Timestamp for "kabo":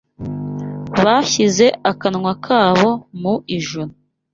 2.45-2.91